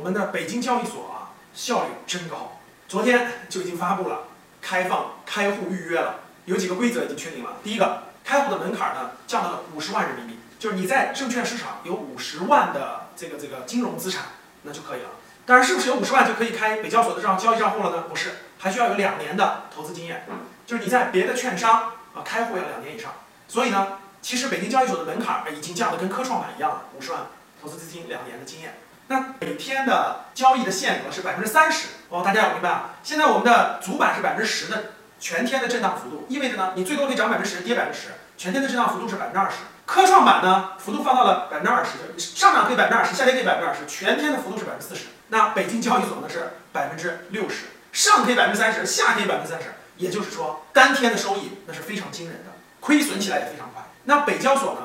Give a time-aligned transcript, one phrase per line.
[0.00, 2.58] 我们的北京交易所啊，效率真高。
[2.88, 4.20] 昨天就已经发布了
[4.62, 7.58] 开放开户预约了，有几个规则已经确定了。
[7.62, 14.24] 第一个，开户的门槛呢降到了五十万人民币，就是你在证券市场有五十万的这个这个金融资产，
[14.62, 15.10] 那就可以了。
[15.44, 18.04] 当然，是不是有五十万就可以开北交所的账交易账户了呢？
[18.08, 20.24] 不是，还需要有两年的投资经验，
[20.66, 23.12] 就是你在别的券商啊开户要两年以上。
[23.48, 27.26] 所以呢，其实北京交易所的门槛已经降得跟科创板一样了，五十万
[27.60, 28.78] 投资资金两年的经验。
[29.10, 32.90] 那每天的交易的限额是百分之三十哦，大家要明白啊。
[33.02, 39.56] 现在我们的主板是百分之十的全天的震荡幅度，意味着呢，你最多可以涨百分之十，跌百分之十，全天的震荡幅度是百分之二十。
[39.84, 45.06] 科创板呢，幅度放到了百分之二十，上涨可以百分之二十，下跌可以百分之二十，全天的幅度是百分之四十。
[45.26, 53.82] 那北京交易所呢是百分之六十，上可以百分之三十，下可以百分之三十，也就是说单天的收益那是非常惊人的，亏损起来也非常快。
[54.04, 54.82] 那北交所呢，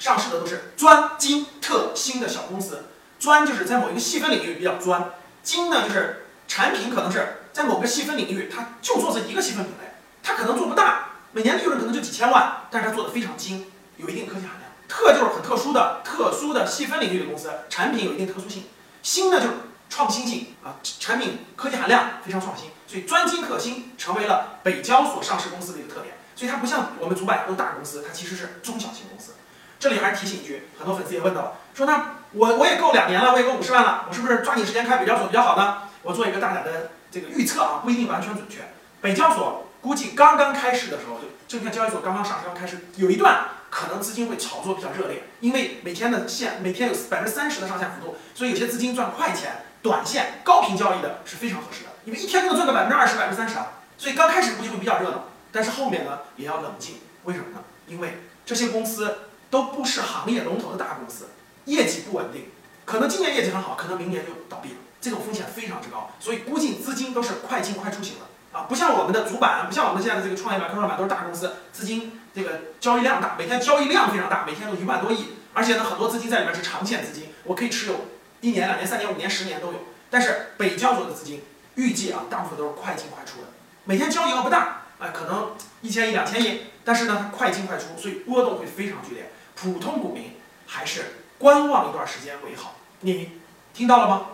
[0.00, 2.86] 上市的都是专精特新的小公司。
[3.18, 5.10] 专就是在某一个细分领域比较专，
[5.42, 13.66] 精呢就是产品可能是在某个细分领域，它就做这一个细分品类，它可能做不大，每年利润可能就几千万，但是它做的非常精，
[13.96, 14.70] 有一定科技含量。
[14.88, 18.64] 特就是很特殊的、特殊的细分领域的公司，产品有一定特殊性。
[19.02, 19.52] 新呢就是
[19.90, 26.14] 创新性啊，产品科技含量非常创新，所以专精特新成为了北交所上市公司的一个特点。
[26.34, 29.32] 所以它不像我们主板都大公司，它其实是中小型公司。
[29.78, 35.78] 这里还是提醒一句，很多粉丝也问到了，说那我我也够两年了，我也够五十万了，我是不是抓紧时间开北交所比较好呢？
[36.02, 38.58] 我做一个大胆的这个预测啊，不一定完全准确。
[39.00, 53.68] 北交所估计刚刚开市的时候，就证券交易所刚刚上市刚开始，有一段可能资金会炒作比较热烈，因为每天的线每天有百分之三十的上下幅度，所以有些资金赚快钱，短线高频交易的是非常合适的，因为一天就能赚个百分之二十、百分之三十啊。
[53.96, 57.58] 所以刚开始估计会比较热闹，但是后面呢也要冷静，为什么呢？
[57.86, 59.20] 因为这些公司。
[59.50, 61.28] 都不是行业龙头的大公司，
[61.66, 62.46] 业绩不稳定，
[62.84, 78.06] 可能今年业绩很好，可能明年就倒闭了，这种风险非常之高，所以估计资金都是快进快出型的啊，不像我们的主板，不像我们现在的这个创业板、科创板都是大公司，资金这个交易量大，每天交易量非常大，每天都一万多亿，而且呢很多资金在里面是长线资金，我可以持有
[78.40, 79.80] 一年、两年、三年、五年、十年都有。
[80.10, 81.42] 但是北交所的资金
[81.74, 83.48] 预计啊，大部分都是快进快出的，
[83.84, 89.30] 每天交易额不大，哎，可能一千亿、两千亿，但是呢它快进快出，所以波动会非常剧烈。
[89.54, 91.02] 普通股民还是
[91.38, 93.30] 观望一段时间为好，你
[93.72, 94.26] 听到了吗？